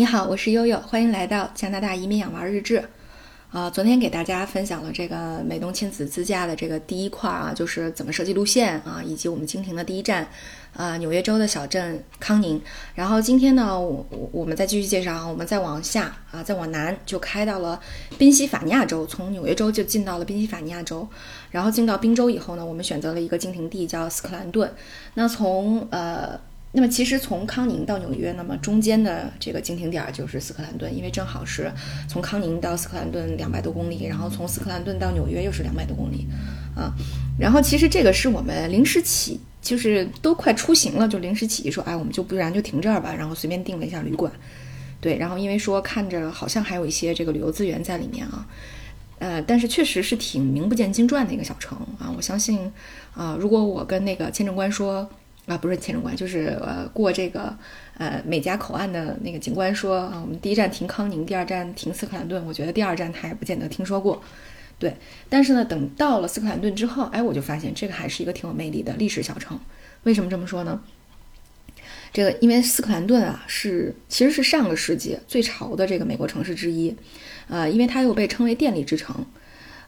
[0.00, 2.82] 你好，我是悠悠，欢迎来到加拿大移民养娃日志。
[3.50, 10.26] 啊，昨天给大家分享了这个美东亲子自驾的这个第一块啊，就是怎么设计路线啊，以及我们经停的第一站，
[10.74, 12.58] 啊，纽约州的小镇康宁。
[12.94, 17.78] 然后今天呢，我我们再继续介绍啊，我们再往下啊，再往南就开到了
[18.16, 21.06] 宾夕法尼亚州，从纽约州就进到了宾夕法尼亚州。
[21.50, 24.72] 然后进到宾州以后呢，我们选择了一个经停地叫斯克兰顿。
[25.12, 26.40] 那从呃。
[26.72, 31.68] 那么其实从康宁到纽约，那么中间的这个经停点就是斯克兰顿，因为正好是
[32.08, 36.28] 从康宁到斯克兰顿两百多公里，然后从斯克兰顿到纽约又是两百多公里，
[36.76, 36.94] 啊，
[37.40, 44.30] 然后其实这个是我们临时起，就是都快出行了，就临时起意说，哎，我们就不然就停这儿吧，然后随便订了一下旅馆，
[45.00, 48.46] 对，然后因为说看着好像还有一些这个旅游资源在里面啊，
[49.18, 52.70] 呃，但是确实是挺名不见经传的一个小城啊，我相信
[53.12, 55.10] 啊，如果我跟那个签证官说。
[55.50, 57.52] 啊，不是签证官，就是呃过这个
[57.98, 62.46] 呃美加口岸的那个警官说啊，我们第一站停康宁，第二站停斯克兰顿。
[62.46, 64.22] 我觉得第二站他也不见得听说过，
[64.78, 64.94] 对。
[65.28, 69.58] 但是呢，等到了斯克兰顿之后，哎，我就发现这个还是一个挺有魅力的历史小城。
[70.04, 70.80] 为什么这么说呢？
[72.12, 76.94] 这个因为斯克兰顿啊是其实是上个世纪最潮的这个美国城市之一，
[77.48, 79.26] 呃，因为它又被称为电力之城。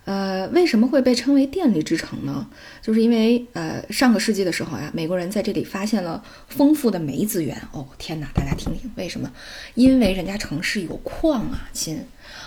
[0.04, 2.48] 呃，为什么会被称为电力之城呢？
[2.82, 7.56] 就是因为呃，上个世纪的时候呀，美国人在这里发现了丰富的煤资源。
[7.70, 9.30] 哦，天哪，大家听听，为什么？
[9.76, 12.04] 因为人家城市有矿啊，亲，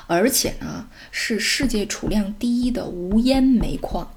[0.08, 4.11] 而且呢是世界储量第一的无烟煤矿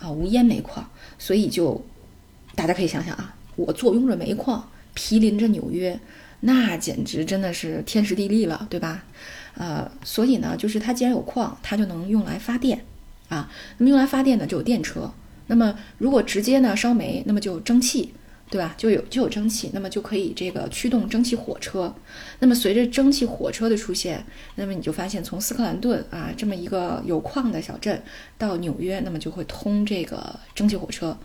[0.00, 1.80] 啊，无烟煤矿，所以就
[2.56, 6.00] 大家可以想想啊，我坐拥着煤矿，毗邻着纽约，
[6.40, 9.04] 那简直真的是天时地利了，对吧？
[9.54, 12.84] 呃，所以呢，就是它既然有矿，它就能用来发电，
[13.28, 15.10] 啊，那么用来发电呢，就有电车。
[15.46, 18.12] 那么如果直接呢烧煤，那么就有蒸汽，
[18.50, 18.74] 对吧？
[18.76, 21.94] 就有就有蒸汽，那么就可以这个驱动蒸汽火车。
[22.40, 24.24] 那么随着蒸汽火车的出现，
[24.56, 28.02] 那么你就发现从斯克兰顿啊这么一个有矿的小镇
[28.36, 31.16] 到纽约，那么就会通这个蒸汽火车，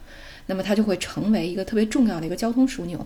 [0.45, 3.05] 那么它就会成为一个特别重要的一个交通枢纽。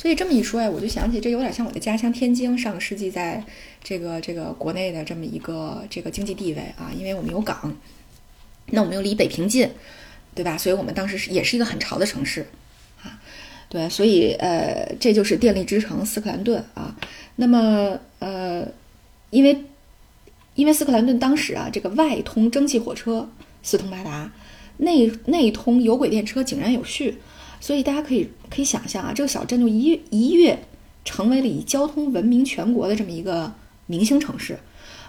[0.00, 3.44] 所以这么一说呀，我就想起这有点像我的家乡天津，上个世纪在
[3.82, 7.76] 这个这个国内的这么一个这个经济地位啊，因为我们有港，
[8.66, 9.68] 那我们又离北平近，
[10.36, 10.56] 对吧？
[10.56, 12.46] 所以我们当时是也是一个很潮的城市
[13.02, 13.18] 啊，
[13.68, 16.94] 对，所以呃，这就是电力之城斯克兰顿啊。
[17.34, 18.68] 那么呃，
[19.30, 19.64] 因为
[20.54, 23.28] 因为斯克兰顿当时啊，这个外通蒸汽火车
[23.64, 24.30] 四通八达，
[24.76, 27.18] 内内通有轨电车井然有序。
[27.60, 30.58] 所以大家可以可以想象啊，这个小镇就一一跃
[31.04, 33.52] 成为了以交通闻名全国的这么一个
[33.86, 34.58] 明星城市，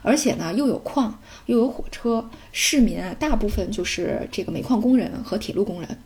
[0.02, 5.98] 而且呢又有矿又有火车，市民啊大部分就是这个煤矿工人和铁路工人，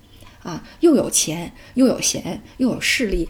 [0.42, 3.30] 啊又有钱又有闲又有势力，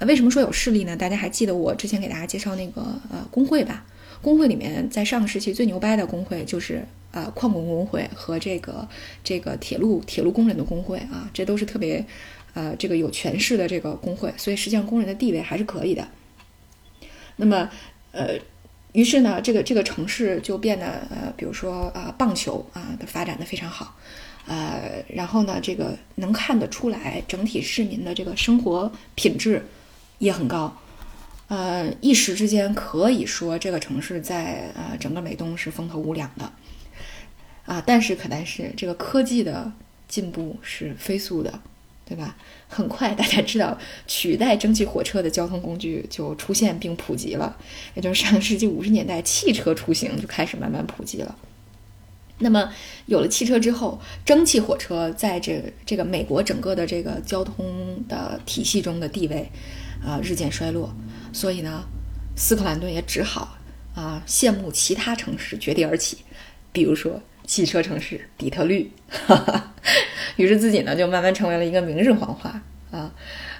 [0.00, 0.96] 为什么说有势力呢？
[0.96, 3.84] 大家还记得我之前给大家介绍那个呃工会吧？
[4.26, 8.88] 工会里面在上个世纪最牛掰的工会就是呃矿工工会和这个
[9.22, 12.04] 这个铁路铁路工人的工会啊，这都是特别。
[12.58, 16.08] 呃，这个有权势的这个工会，所以实际上工人的地位还是可以的。
[17.36, 17.68] 那么，
[18.12, 18.30] 呃，
[18.92, 23.94] 于是呢，这个这个城市就变得呃，比如说啊，棒球啊发展的非常好，
[24.46, 29.62] 呃，然后呢，这个能看得出来，整体市民的这个生活品质
[30.16, 30.74] 也很高，
[31.48, 36.52] 呃，一时之间可以说这个城市在呃整个美东是风头无两的，
[37.66, 39.72] 啊，但是可但是这个科技的
[40.08, 41.60] 进步是飞速的。
[42.08, 42.36] 对吧？
[42.68, 43.76] 很快，大家知道
[44.06, 47.56] 取代蒸汽火车的交通工具就出现并普及了，
[47.96, 51.36] 也就是上世纪五十年代，汽车出行就开始慢慢普及了。
[52.38, 52.72] 那么
[53.06, 59.50] 有了汽车之后，蒸汽火车在这这个美国整个的这个交通的体系中的地位
[60.00, 60.94] 啊日渐衰落，
[61.36, 61.84] 所以呢，
[62.34, 63.58] 斯克兰顿也只好
[63.94, 66.16] 啊羡慕其他城市绝地而起，
[66.72, 68.90] 比如说汽车城市底特律。
[70.36, 73.12] 于是自己呢就慢慢成为了一个明日黄花啊，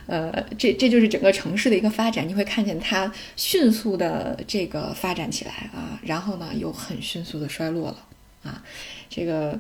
[0.07, 8.07] 呃，这这就是整个城市的一个发展，你会看见它迅速的这个发展起来啊，然后呢又很迅速的衰落了
[8.43, 8.63] 啊，
[9.11, 9.59] 这个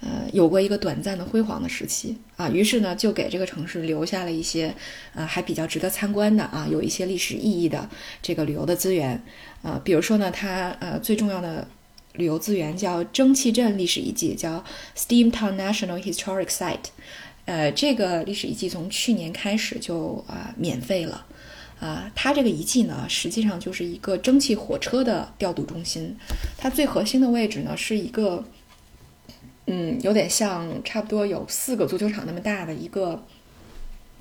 [0.00, 4.74] 呃有过一个短暂的辉煌的时期啊，于是呢就给这个城市留下了一些
[5.14, 7.88] 呃还比较值得参观的啊，有一些历史意义的
[8.20, 9.22] 这个旅游的资源
[9.62, 11.66] 啊，比如说呢它呃最重要的。
[12.14, 14.64] 旅游资源叫蒸汽镇历史遗迹，叫
[14.96, 16.86] Steamtown National Historic Site。
[17.44, 21.24] 呃，这个历史遗迹从去年开始就啊免费了。
[21.78, 26.16] 啊，它这个遗迹呢，实际上就是一个蒸汽火车的调度中心。
[26.56, 28.44] 它最核心的位置呢，是一个
[29.70, 33.22] 嗯，有点像差不多有四个足球场那么大的一个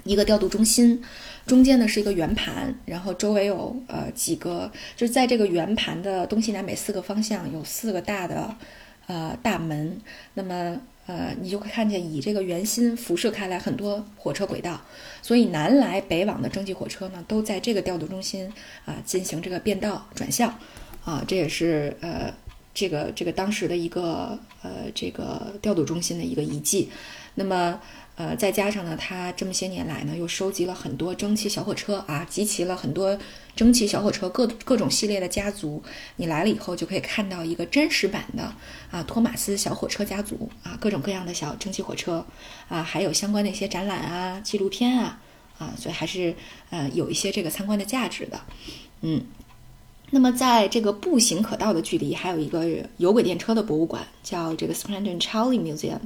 [0.04, 1.02] 一个调度中心，
[1.46, 8.54] 中间呢是一个圆盘，然后周围有呃几个，就是在这个圆盘的东西南北四个方向有四个大的
[9.08, 10.02] 呃大门，
[10.34, 14.82] 那么呃你就会看见以这个圆心辐射开来很多火车轨道，
[15.22, 18.52] 所以南来北往的蒸汽火车呢都在这个调度中心
[18.84, 20.54] 啊进行这个变道转向，
[21.06, 22.34] 啊这也是呃
[22.78, 26.90] 这个这个当时的一个呃这个调度中心的一个遗迹，
[27.34, 27.80] 那么。
[28.20, 33.16] 呃，再加上呢，他这么些年来呢，又收集了很多蒸汽小火车啊，集齐了很多
[33.56, 35.84] 蒸汽小火车各各种系列的家族。
[36.16, 38.52] 你来了以后，就可以看到一个真实版的
[38.90, 42.26] 啊，托马斯小火车家族啊，各种各样的小蒸汽火车
[42.68, 45.22] 啊，还有相关的一些展览啊、纪录片啊
[45.60, 46.34] 啊，所以还是
[46.72, 48.42] 呃有一些这个参观的价值的。
[49.02, 49.22] 嗯，
[50.10, 52.66] 那么在这个步行可到的距离，还有一个
[52.98, 56.00] 有轨电车的博物馆，叫这个 Scranton Trolley Museum。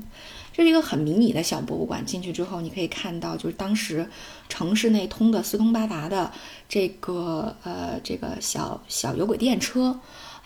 [0.54, 4.06] 这是一个很迷你的小博物馆，进去之后你可以看到，就是当时
[4.50, 6.32] 城市内通的四通八达的
[6.68, 9.98] 这个呃这个小小有轨电车，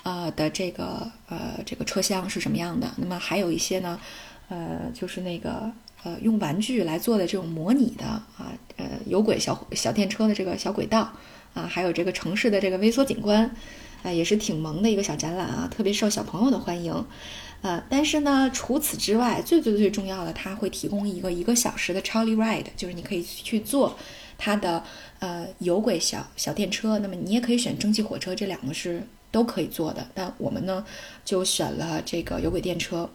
[0.04, 2.92] 呃的这个呃这个车厢是什么样的。
[2.98, 4.00] 那么还有一些呢，
[4.50, 5.72] 呃就是那个
[6.04, 11.12] 呃用玩具来做的这种模拟的啊呃有轨小小电车的这个小轨道
[11.56, 13.50] 啊，还有这个城市的这个微缩景观
[14.04, 16.94] 啊，也是挺萌的一个小展览啊，特别受小朋友的欢迎。
[17.62, 23.98] 呃，但是呢，除此之外，最最最重要的，它会提供一个一个小时的 trolley ride，就是你可以去坐
[24.38, 24.84] 它的
[25.18, 27.00] 呃有轨小小电车。
[27.00, 29.02] 那么你也可以选蒸汽火车，这两个是
[29.32, 30.06] 都可以坐的。
[30.14, 30.86] 但我们呢
[31.24, 33.10] 就选了这个有轨电车。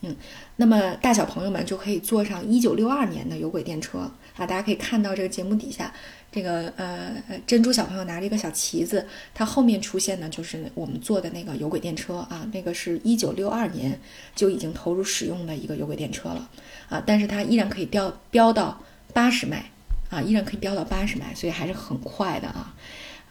[0.00, 0.16] 嗯，
[0.56, 4.46] 那么大小朋友们就可以坐上一九六二年的有轨电车啊！
[4.46, 5.92] 大家可以看到这个节目底下，
[6.30, 7.14] 这个呃
[7.46, 13.98] 珍珠小朋友拿着一个小旗子，它后面出现的就是我们坐的那个有轨电车啊，那个是一九六二年
[14.34, 16.48] 就已经投入使用的一个有轨电车了
[16.88, 18.82] 啊，但是它依然可以飙飙到
[19.12, 19.64] 八十迈
[20.10, 22.74] 啊，依然可以飙到八十迈，所以还是很快的啊。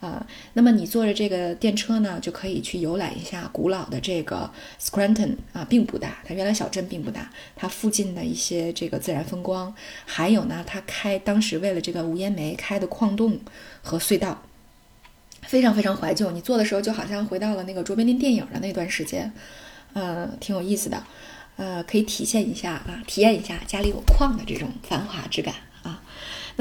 [0.01, 4.51] 啊，那么你坐着这个电车呢，就可以去游览一下古老的这个
[4.81, 9.73] Scranton 啊，并不大，它原来小镇并不大，它附近的一些这个自然风光，
[10.07, 13.39] 还有呢，它开当时为了这个无烟煤开的矿洞
[13.83, 14.41] 和隧道，
[15.43, 16.31] 非常非常怀旧。
[16.31, 19.31] 你坐的时候就好像回到了那个卓别林电影的那段时间，
[19.93, 21.03] 呃，挺有意思的，
[21.57, 25.53] 呃，可以体现一下啊，体验一下家里有矿的这种繁华之感。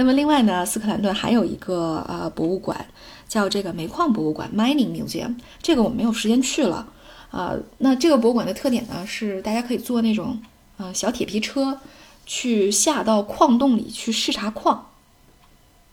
[0.01, 2.87] 那么另外呢，斯克兰顿还有一个呃博物馆。
[3.31, 6.93] 叫这个煤矿博物馆 （Mining Museum），这个我没有时间去了，
[7.31, 10.43] 啊，那这个博物馆的特点呢是大家可以坐那种
[10.79, 11.79] 呃小铁皮车
[12.27, 14.91] 去下到矿洞里去视察矿，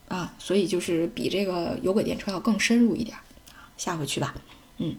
[0.08, 3.16] 啊，所以就是比这个有轨电车要更深入一点，
[3.78, 4.34] 下回去吧，
[4.80, 4.96] 嗯，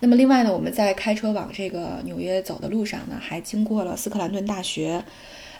[0.00, 5.04] 那么另外呢，我们在开车往这个纽约走的路上呢，还经过了斯克兰顿大学。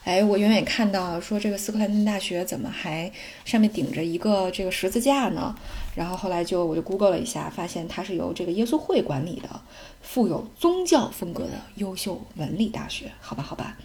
[0.06, 3.10] 哎，我远远看到说这个斯克兰顿大学怎么还
[3.44, 5.52] 上面顶着一个这个十字架呢？
[5.96, 9.60] 然后后来就我就 Google 了一下，发现它是由这个耶稣会管理的，
[10.02, 13.10] 富有宗教风格的优秀文理大学。
[13.20, 13.76] 好吧，好吧，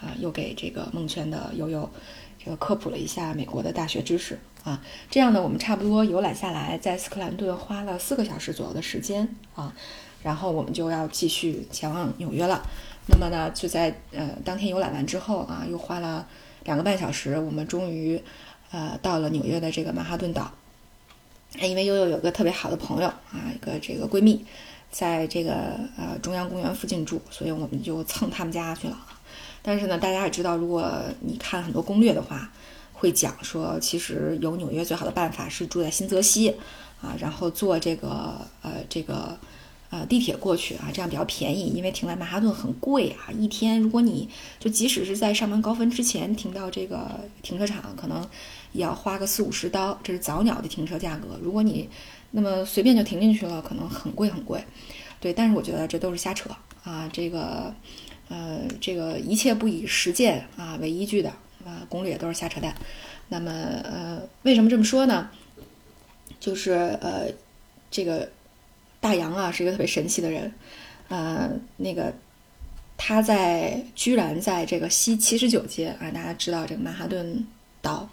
[0.00, 1.86] 啊，又给这个孟圈的悠悠
[2.42, 4.82] 这个科普了一下美国的大学知识啊。
[5.10, 9.74] 这样呢，我们差不多游览下来，在斯克兰顿花了四个小时左右的时间啊，
[10.22, 12.66] 然后我们就要继续前往纽约了。
[13.08, 16.26] 那么呢，就在呃当天游览完之后啊，又花了
[16.64, 18.20] 两个半小时，我们终于
[18.72, 20.50] 呃到了纽约的这个曼哈顿岛。
[21.60, 24.44] 因为悠悠有个特别好的朋友啊，一个这个闺蜜，
[24.90, 28.98] 在这个呃中央公园附近住，所以我们就蹭他们家去了。
[29.62, 32.50] 但是呢，大家也知道，如果你看很多攻略的话，
[32.92, 36.50] 会讲说，其实游纽约最好的办法是住在新泽西
[37.00, 39.38] 啊，然后坐这个呃这个。
[39.88, 43.30] 呃，地铁过去啊，这样比较便宜，因为停在曼哈顿很贵啊。
[43.30, 44.28] 一天，如果你
[44.58, 48.20] 就即使是在上班高峰之前停到这个停车场，可能
[48.72, 51.38] 也要花个四五十刀，这是早鸟的停车价格。
[51.40, 51.88] 如果你
[52.32, 54.60] 那么随便就停进去了，可能很贵很贵。
[55.20, 56.50] 对，但是我觉得这都是瞎扯
[56.82, 57.08] 啊。
[57.12, 57.72] 这个，
[58.28, 61.30] 呃，这个一切不以实践啊为依据的
[61.64, 62.74] 啊，攻略都是瞎扯淡。
[63.28, 63.52] 那么，
[63.84, 65.30] 呃，为什么这么说呢？
[66.40, 67.30] 就是呃，
[67.88, 68.28] 这个。
[69.06, 70.52] 大洋啊，是一个特别神奇的人，
[71.06, 72.12] 呃，那个
[72.96, 77.46] 他在居然在这个西七十九街啊，大家知道这个曼哈顿
[77.80, 78.08] 岛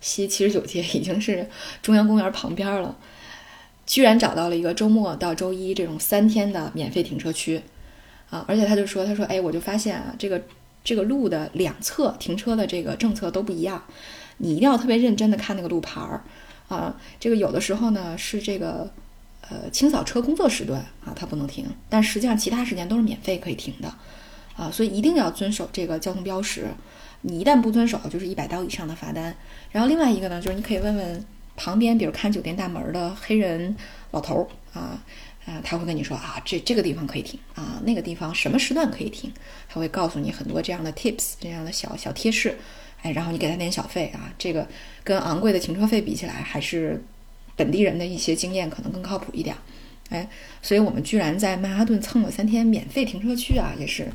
[0.00, 1.50] 西七十九街已经是
[1.82, 2.96] 中央公园旁边了，
[3.86, 7.60] 居然找到了一个周末到周一这种三天的免费停车区
[8.30, 10.40] 啊，而且他就说，他说，哎，我就发现啊，这个
[10.84, 13.82] 这个路的两侧停车的这个政策都不一样，
[14.36, 16.22] 你一定要特别认真的看那个路牌儿
[16.68, 18.88] 啊，这个有的时候呢是这个。
[19.48, 23.94] 呃，清扫车工作时段啊，它不能停，但实际上其他时间都是免费可以停的，
[24.56, 26.66] 啊，所以一定要遵守这个交通标识。
[27.22, 29.34] 你一旦不遵守，就是一百刀以上的罚单。
[29.70, 31.24] 然后另外一个呢，就是你可以问问
[31.56, 33.74] 旁边，比如看酒店大门的黑人
[34.10, 35.02] 老头儿啊，
[35.46, 39.32] 啊，他会跟你说啊，这这个地方可以停啊，那个地方什么时段可以停，
[39.68, 42.56] 他会告诉你很多这样的 tips，这样的小小贴士。
[43.02, 44.66] 哎，然后你给他点小费啊，这个
[45.04, 47.02] 跟昂贵的停车费比起来，还是
[47.56, 49.56] 本地人的一些经验可能更靠谱一点。
[50.10, 50.28] 哎，
[50.62, 54.06] 所以我们居然在曼哈顿蹭了三天免费停车区啊，也是，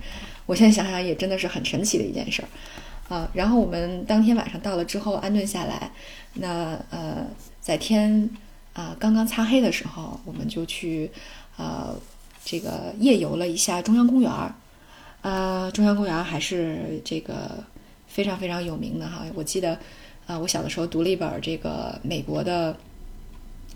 [0.45, 2.47] 我现在想想也真的是很神奇的一件事儿。
[3.13, 5.91] 啊，然后我们当天晚上到了之后安顿下来，
[6.35, 7.27] 那呃，
[7.59, 8.29] 在天
[8.71, 11.11] 啊刚刚擦黑的时候，我们就去
[11.57, 11.93] 呃
[12.45, 14.55] 这个夜游了一下中央公园儿。
[15.23, 17.61] 呃，中央公园还是这个
[18.07, 19.25] 非常非常有名的哈。
[19.35, 19.77] 我记得
[20.25, 22.77] 啊，我小的时候读了一本这个美国的。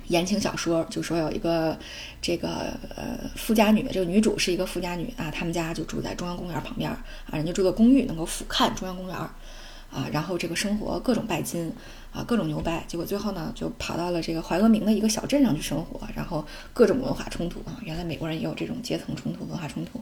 [0.07, 1.77] 言情小说就说有一个
[2.21, 11.71] 这个呃富家女，这个女主是一个富家女啊，他们家就住在中央公园旁边啊，人家住的公寓能够俯瞰中央公园啊，然后这个生活各种拜金
[12.15, 19.99] 啊，各种牛掰，结果最后呢就跑到了这个怀俄明的一个小镇上去生活，然后各种文化冲突啊，原来美国人也有这种阶层冲突、文化冲突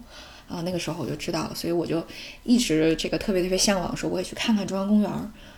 [0.47, 2.05] 啊，那个时候我就知道了，所以我就
[2.43, 5.09] 一直这个特别特别向往，说我也去看看中央公园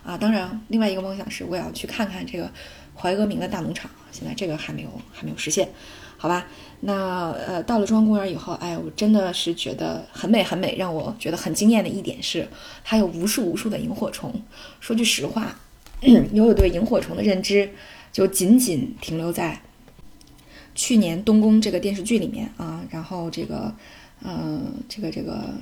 [0.05, 2.49] 啊，当然另外一个梦想是我也要去看看这个。
[2.97, 5.67] 怀俄明的大农场，现在这个还没有还没有实现，
[6.15, 6.47] 好吧？
[6.79, 10.77] 那呃，到了中央公园以后，哎，我真的是觉得很美很美。
[10.77, 12.47] 让我觉得很惊艳的一点是，
[12.85, 14.41] 它有无数无数的萤火虫。
[14.79, 15.53] 说句实话，
[16.33, 17.69] 有对萤火虫的认知，
[18.11, 19.61] 就仅仅停留在
[20.73, 22.83] 去年《东宫》这个电视剧里面啊。
[22.91, 23.73] 然后这个，
[24.21, 25.53] 呃，这个这个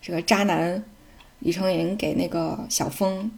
[0.00, 0.84] 这个渣男
[1.40, 3.30] 李承鄞给那个小峰。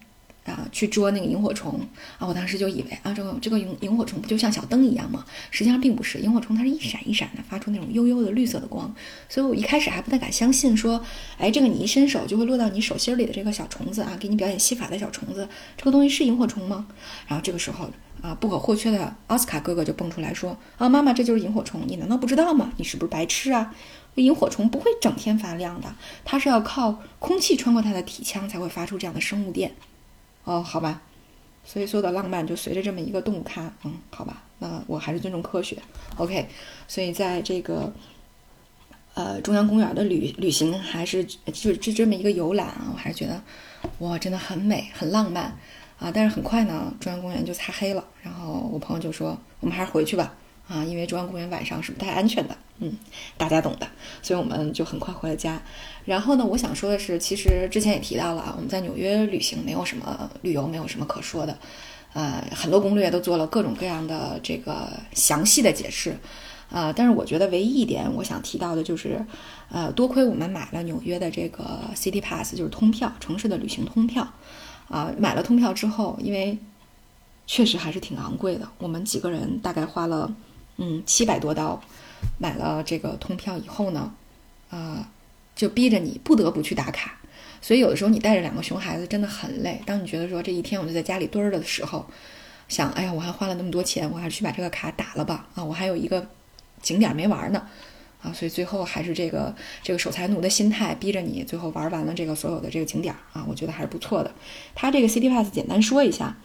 [0.44, 1.80] 啊，去捉那个萤火虫
[2.18, 2.26] 啊！
[2.26, 5.24] 我当时就以为啊，这个这个萤萤火虫不就像小灯一样吗？
[5.50, 8.94] 实际上并不是，萤火虫它是一闪一闪的，发出那种幽幽的绿色的光。
[9.28, 11.02] 所以我一开始还不太敢相信，说，
[11.38, 16.86] 哎，这个你一伸手就会落到你手心里的这个小虫子啊，给你表演戏法的小虫子，这个东西是萤火虫吗？
[17.26, 17.88] 然后这个时候
[18.20, 22.70] 啊，不可或缺的奥斯卡哥哥就蹦出来说，啊，妈妈，这就是萤火虫，你难道不知道吗？
[22.76, 23.74] 你是不是白痴啊？
[24.16, 29.74] 萤火虫不会整天发亮的，它是要靠空气穿过它的体腔才会发出这样的生物电。
[30.44, 31.00] 哦，好吧，
[31.64, 35.78] 所以所有的浪漫就随着这么一个动物咖，嗯，好吧，那我还是尊重科学
[36.16, 36.46] ，OK。
[36.86, 37.92] 所以在这个
[39.14, 43.42] 呃中央公园的旅旅行，还是就就这么一个游览啊，我还是觉得
[44.00, 45.44] 哇，真的很美，很浪漫
[45.98, 46.10] 啊。
[46.12, 50.34] 但是很快呢，中央公园就擦黑了，然后我朋友就说，我们还是回去吧。
[50.66, 52.97] 啊，因为中央公园晚上是不太安全的，嗯，
[53.37, 53.87] 大家懂的，
[54.23, 55.61] 所以我们就很快回了家。
[56.06, 61.59] 然后呢，我想说的是，其实之前也提到了啊，我们在纽约旅行没有什么旅游，没有什么可说的，
[62.14, 66.16] 呃，很多攻略都做了各种各样的这个详细的解释，
[66.71, 69.23] 呃，但是我觉得唯一一点我想提到的就是，
[69.71, 74.26] 呃，多亏我们买了纽约的这个 City Pass，就是通票，城市的旅行通票，
[74.88, 76.59] 啊，买了通票之后，因为
[77.47, 80.35] 确实还是挺昂贵的，我们几个人大概花了。
[80.76, 81.81] 嗯，七百多刀
[82.38, 84.12] 买了这个通票以后呢，
[84.71, 85.09] 啊，
[85.54, 87.19] 就逼着你不得不去打卡。
[87.61, 89.81] 所以有的时候你带着两个熊孩子真的很累。
[89.87, 92.04] 当你觉得说这一天我就在家里堆儿的时候，
[92.69, 95.47] 想，哎呀，我还花了那么多钱，我还是去把这个卡打了吧。
[95.54, 96.26] 啊，我还有一个
[96.83, 97.66] 景点没玩呢，
[98.21, 104.31] 啊，所以最后还是这个这个守财奴的心态逼着你最后玩完了这个所有的这个景点啊，我觉得还是不错的。
[104.75, 106.37] 它这个 City Pass 简单说一下。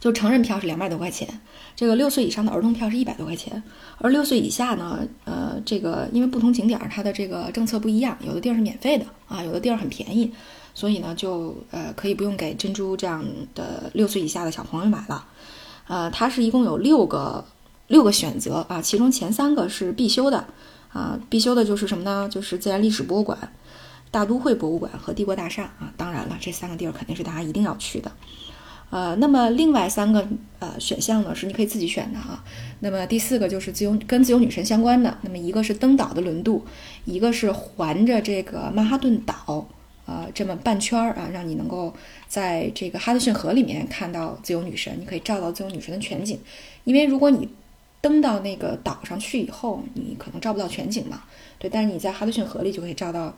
[0.00, 1.40] 就成人票是两百多块钱，
[1.74, 3.62] 这个六岁以上的儿童票是一百多块钱，
[3.98, 10.32] 而六岁以下呢，呃，这个因为不同景点它的这个政策不一样，有的地儿是免费的啊，有的地儿很便宜，
[10.74, 13.24] 所以呢，就呃可以不用给珍珠这样
[13.54, 15.26] 的六岁以下的小朋友买了，
[15.86, 17.44] 呃，它是一共有六个
[17.88, 20.44] 六个选择啊，其中前三个是必修的
[20.92, 22.28] 啊，必修的就是什么呢？
[22.30, 23.36] 就是自然历史博物馆、
[24.10, 28.12] 大都会博物馆和帝国大厦啊，当然了，这三个地儿肯定是大家一定要去的。
[28.94, 30.24] 呃，那么另外三个
[30.60, 32.44] 呃选项呢是你可以自己选的啊。
[32.78, 36.64] 那么第四个就是自由跟自由女神相关的，那么一个是登岛的轮渡，
[37.04, 39.66] 一个是环着这个曼哈顿岛
[40.06, 41.92] 呃这么半圈儿啊，让你能够
[42.28, 46.38] 在这个哈德逊河里面看到自由女神，你可以照到自由女神的全景。
[46.84, 47.48] 因为如果你
[48.00, 51.24] 登到那个岛上去以后，你可能照不到全景嘛，
[51.58, 53.34] 对，但是你在哈德逊河里就可以照到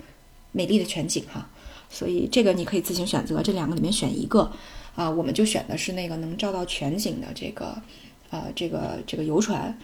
[0.53, 1.49] 美丽的全景哈。
[1.89, 4.51] 所以这个你可以自行选择，这两个里面选一个。
[4.97, 7.77] 啊，我们就选的是那个能照到全景的这个，
[8.31, 9.79] 呃，这个这个游船，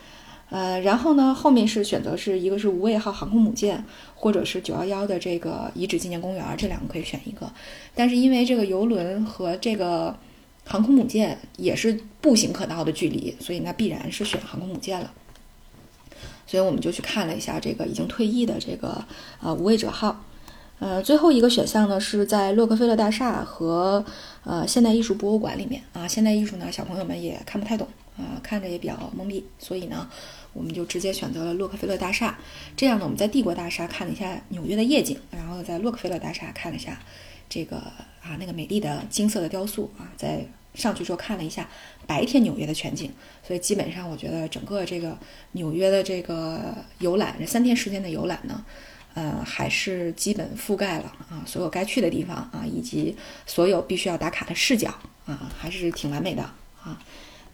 [0.49, 7.53] 呃，然后呢，后面是选择是一个是无畏号航空母舰，或者是九幺幺的这个遗址纪念公园，这两个可以选一个。
[7.95, 10.17] 但是因为这个游轮和这个
[10.65, 15.13] 航空母舰也是步行可到的距离，所以那必然是选航空母舰了。
[16.47, 19.05] 所以我们就去看了一下这个已经退役的这个
[19.43, 20.25] 呃无畏者号。
[20.83, 24.05] 呃，最后一个选项呢是在洛克菲勒大厦和
[24.43, 26.09] 呃现代艺术博物馆里面啊。
[26.09, 27.87] 现代艺术呢，小朋友们也看不太懂
[28.17, 30.11] 啊，看着也比较懵逼，所以呢，
[30.53, 32.37] 我们就直接选择了洛克菲勒大厦。
[32.77, 37.01] 这样呢，我们在帝国大厦看了一下纽约的夜景，然后在洛克菲勒大厦看了一下
[37.49, 41.69] 这个啊那个美丽的金色的雕塑啊，在上去之后看了一下
[42.09, 43.09] 白天纽约的全景。
[43.47, 45.17] 所以基本上，我觉得整个这个
[45.53, 48.65] 纽约的这个游览，这三天时间的游览呢。
[49.15, 53.15] 呃，还是基本覆盖了啊，所有该去的地方啊，以及
[53.47, 54.89] 所有必须要打卡的视角
[55.27, 56.43] 啊，还是挺完美的
[56.83, 56.99] 啊。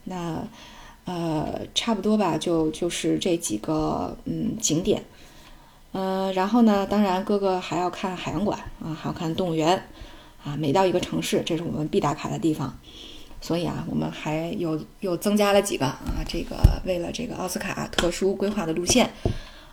[0.04, 0.46] 那
[1.04, 5.02] 呃，差不多吧，就就是这几个嗯景点。
[5.90, 9.82] 呃，然后呢，当然哥哥还要看海洋馆啊，还要看动物园
[10.44, 10.54] 啊。
[10.56, 12.78] 每到一个城市，这是我们必打卡的地方。
[13.40, 19.10] 所以啊，我们还有又增加了几个啊，这个为了这个奥斯卡特殊规划的路线。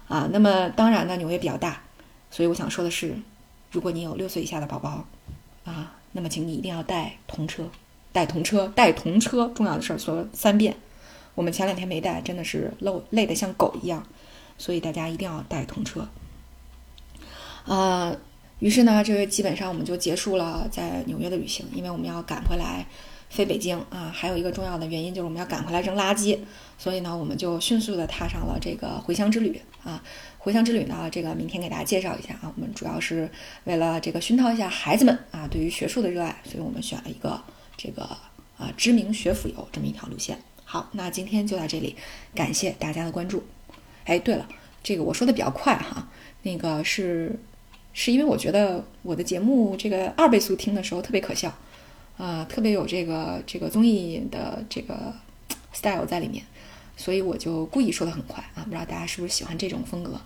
[0.07, 1.81] 啊，那么当然呢，纽约比较大，
[2.29, 3.15] 所以我想说的是，
[3.71, 5.05] 如果你有六岁以下的宝宝，
[5.63, 7.67] 啊，那么请你一定要带童车，
[8.11, 10.75] 带童车，带童车，重要的事儿说三遍。
[11.33, 14.05] 我们前两天没带，真的是累累得像狗一样，
[14.57, 16.07] 所以大家一定要带童车。
[17.65, 18.15] 呃，
[18.59, 22.85] 于是呢，这个基本上我们就结束了在纽约的旅行，因为我们要赶回来。
[23.29, 26.37] 飞北京啊，还有一个重要的原因就是我们要赶回来扔垃圾，
[26.77, 30.01] 所以呢，我们就迅速的踏上了这个回乡之旅啊。
[30.37, 32.53] 回乡之旅呢，这个明天给大家介绍一下啊。
[32.55, 33.29] 我们主要是
[33.63, 37.41] 为了这个熏陶一下孩子们啊对于学术的热爱，所以我们选了一个
[37.75, 38.03] 这个
[38.57, 40.39] 啊知名学府游这么一条路线。
[40.63, 41.95] 好，那今天就到这里，
[42.35, 43.43] 感谢大家的关注。
[44.05, 44.47] 哎，对了，
[44.83, 46.07] 这个我说的比较快哈，
[46.43, 47.39] 那个是
[47.91, 51.51] 是因为我觉得我的节目这个二倍速听的时候特别可笑。
[52.17, 55.13] 啊，特别有这个这个综艺的这个
[55.73, 56.43] style 在里面，
[56.95, 60.19] 所以我就故意说的很快啊，不知道大家是不是喜欢这种风格？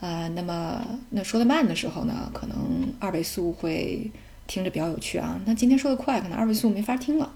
[0.00, 4.10] 呃，那么那说的慢的时候呢，可能二倍速会
[4.46, 5.40] 听着比较有趣啊。
[5.46, 7.32] 那今天说的快，可能二倍速没法听了，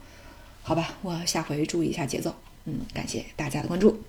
[0.63, 2.35] 好吧，我下回注意一下节奏。
[2.67, 4.03] 嗯，感谢大家的关注。